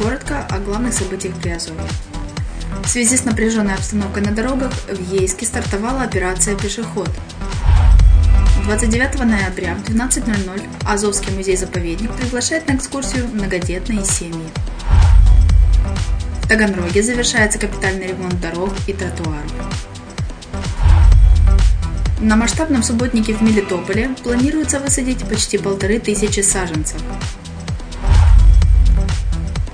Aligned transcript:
Коротко 0.00 0.46
о 0.48 0.58
главных 0.60 0.94
событиях 0.94 1.34
Приазовья. 1.34 1.86
В 2.82 2.88
связи 2.88 3.18
с 3.18 3.26
напряженной 3.26 3.74
обстановкой 3.74 4.22
на 4.22 4.32
дорогах 4.32 4.72
в 4.88 5.12
Ейске 5.12 5.44
стартовала 5.44 6.00
операция 6.00 6.56
«Пешеход». 6.56 7.10
29 8.64 9.18
ноября 9.26 9.74
в 9.74 9.82
12.00 9.82 10.62
Азовский 10.86 11.34
музей-заповедник 11.34 12.10
приглашает 12.14 12.66
на 12.66 12.76
экскурсию 12.76 13.28
многодетные 13.28 14.02
семьи. 14.06 14.48
В 16.44 16.48
Таганроге 16.48 17.02
завершается 17.02 17.58
капитальный 17.58 18.06
ремонт 18.06 18.40
дорог 18.40 18.72
и 18.86 18.94
тротуаров. 18.94 19.52
На 22.20 22.36
масштабном 22.36 22.82
субботнике 22.82 23.34
в 23.34 23.42
Мелитополе 23.42 24.14
планируется 24.22 24.80
высадить 24.80 25.28
почти 25.28 25.58
полторы 25.58 25.98
тысячи 25.98 26.40
саженцев. 26.40 27.02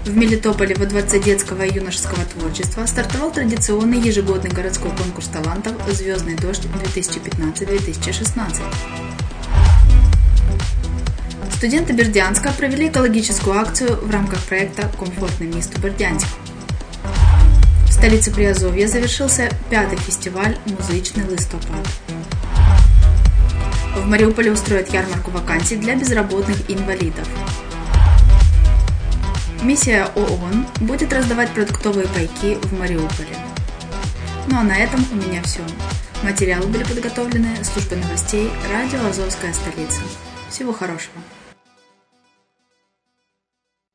В 0.07 0.17
Мелитополе 0.17 0.77
во 0.77 0.87
Дворце 0.87 1.19
детского 1.19 1.63
и 1.63 1.75
юношеского 1.75 2.25
творчества 2.27 2.87
стартовал 2.87 3.33
традиционный 3.33 3.99
ежегодный 3.99 4.51
городской 4.51 4.93
конкурс 4.93 5.27
талантов 5.27 5.73
«Звездный 5.93 6.37
дождь 6.37 6.63
2015-2016». 6.95 8.63
Студенты 11.57 11.93
Бердянска 11.93 12.53
провели 12.53 12.87
экологическую 12.87 13.59
акцию 13.59 13.97
в 14.01 14.09
рамках 14.09 14.39
проекта 14.43 14.89
«Комфортный 14.97 15.49
мисто 15.49 15.81
Бердянск». 15.81 16.29
В 17.89 17.93
столице 17.93 18.31
Приазовья 18.33 18.87
завершился 18.87 19.51
пятый 19.71 19.99
фестиваль 19.99 20.57
«Музычный 20.67 21.25
листопад». 21.25 21.85
В 23.97 24.07
Мариуполе 24.07 24.53
устроят 24.53 24.95
ярмарку 24.95 25.33
вакансий 25.33 25.75
для 25.75 25.97
безработных 25.97 26.71
инвалидов. 26.71 27.27
Миссия 29.67 30.09
ООН 30.15 30.65
будет 30.83 31.13
раздавать 31.13 31.51
продуктовые 31.51 32.07
пайки 32.07 32.55
в 32.69 32.79
Мариуполе. 32.79 33.37
Ну 34.47 34.59
а 34.59 34.63
на 34.63 34.77
этом 34.79 35.05
у 35.11 35.17
меня 35.17 35.43
все. 35.43 35.59
Материалы 36.23 36.69
были 36.69 36.85
подготовлены 36.85 37.49
службой 37.65 37.99
новостей 37.99 38.49
радио 38.73 39.05
«Азовская 39.05 39.53
столица». 39.53 40.03
Всего 40.49 40.73
хорошего. 40.73 41.17